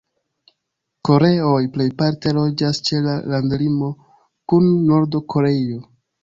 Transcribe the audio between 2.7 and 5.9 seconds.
ĉe la landlimo kun Nord-Koreio.